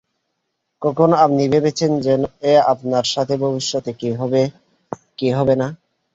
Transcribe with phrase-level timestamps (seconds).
[0.81, 2.13] কখনো আপনি ভেবেছেন যে
[2.71, 4.41] আপনার সাথে ভবিষ্যতে কী হবে
[5.17, 5.67] কী হবে না?